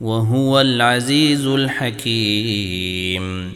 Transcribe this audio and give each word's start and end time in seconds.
وهو 0.00 0.60
العزيز 0.60 1.46
الحكيم. 1.46 3.52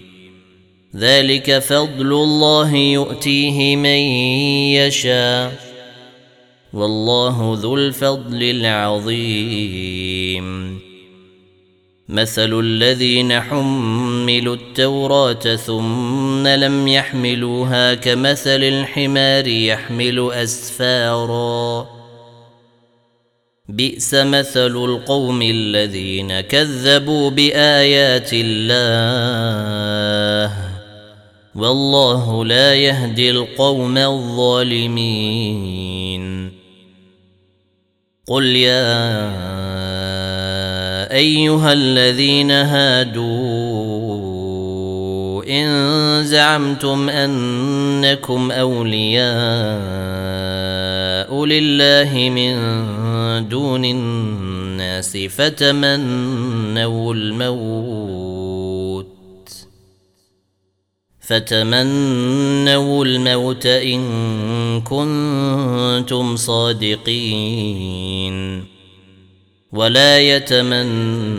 ذلك 0.97 1.59
فضل 1.59 2.13
الله 2.13 2.75
يؤتيه 2.75 3.77
من 3.77 3.99
يشاء. 4.77 5.69
والله 6.73 7.59
ذو 7.63 7.77
الفضل 7.77 8.43
العظيم. 8.43 9.69
مثل 12.09 12.61
الذين 12.61 13.41
حملوا 13.41 14.55
التوراة 14.55 15.57
ثم 15.57 16.47
لم 16.47 16.89
يحملوها 16.89 17.95
كمثل 17.95 18.63
الحمار 18.63 19.47
يحمل 19.47 20.31
أسفارا. 20.33 21.98
بئس 23.69 24.15
مثل 24.15 24.77
القوم 24.77 25.43
الذين 25.43 26.41
كذبوا 26.41 27.31
بآيات 27.31 28.31
الله 28.33 29.49
والله 31.55 32.45
لا 32.45 32.75
يهدي 32.75 33.31
القوم 33.31 33.99
الظالمين. 33.99 35.29
قل 38.27 38.47
يا 38.47 39.19
أيها 41.13 41.73
الذين 41.73 42.51
هادوا 42.51 43.28
إن 45.49 46.25
زعمتم 46.25 47.09
أنكم 47.09 48.51
أولياء 48.51 49.29
لله 51.45 52.31
من 52.35 52.55
دون 53.49 53.85
الناس 53.85 55.17
فتمنوا 55.17 57.15
الموت 57.15 59.09
فتمنوا 61.21 63.05
الموت 63.05 63.67
إن 63.67 64.01
كنتم 64.81 66.37
صادقين 66.37 67.89
ولا 69.73 70.21
يتمنونه 70.21 71.39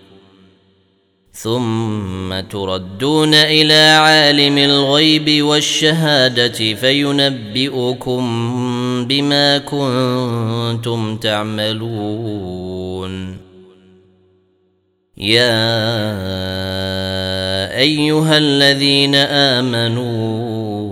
ثم 1.43 2.39
تردون 2.39 3.33
إلى 3.33 3.97
عالم 3.99 4.57
الغيب 4.57 5.43
والشهادة 5.43 6.73
فينبئكم 6.73 8.23
بما 9.07 9.57
كنتم 9.57 11.17
تعملون. 11.17 12.71
يا 15.17 15.61
أيها 17.77 18.37
الذين 18.37 19.15
آمنوا 19.15 20.91